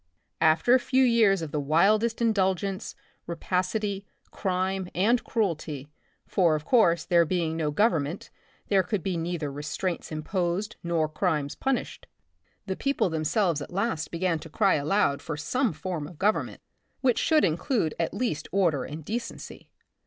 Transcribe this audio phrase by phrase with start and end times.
[0.41, 2.95] After a few years of the wildest indulgence,
[3.27, 5.91] rapacity, crime, and cruelty—
[6.25, 8.31] for, of course, there being no government,
[8.69, 12.07] there could be neither restraints imposed nor crimes punished—
[12.65, 16.61] the people themselves at last began to cry aloud for some form of government
[17.01, 19.69] which should include at least order and decency.